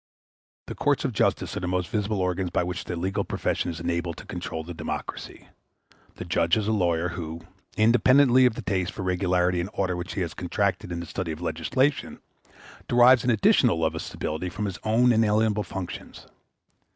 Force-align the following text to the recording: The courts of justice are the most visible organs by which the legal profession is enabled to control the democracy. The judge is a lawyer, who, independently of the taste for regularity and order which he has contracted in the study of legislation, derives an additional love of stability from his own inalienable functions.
The 0.65 0.73
courts 0.73 1.05
of 1.05 1.13
justice 1.13 1.55
are 1.55 1.59
the 1.59 1.67
most 1.67 1.89
visible 1.91 2.21
organs 2.21 2.49
by 2.49 2.63
which 2.63 2.85
the 2.85 2.95
legal 2.95 3.23
profession 3.23 3.69
is 3.69 3.79
enabled 3.79 4.17
to 4.17 4.25
control 4.25 4.63
the 4.63 4.73
democracy. 4.73 5.49
The 6.15 6.25
judge 6.25 6.57
is 6.57 6.67
a 6.67 6.71
lawyer, 6.71 7.09
who, 7.09 7.41
independently 7.77 8.47
of 8.47 8.55
the 8.55 8.63
taste 8.63 8.93
for 8.93 9.03
regularity 9.03 9.59
and 9.61 9.69
order 9.73 9.95
which 9.95 10.15
he 10.15 10.21
has 10.21 10.33
contracted 10.33 10.91
in 10.91 11.01
the 11.01 11.05
study 11.05 11.31
of 11.31 11.39
legislation, 11.39 12.19
derives 12.87 13.23
an 13.23 13.29
additional 13.29 13.77
love 13.79 13.93
of 13.93 14.01
stability 14.01 14.49
from 14.49 14.65
his 14.65 14.79
own 14.83 15.11
inalienable 15.13 15.61
functions. 15.61 16.25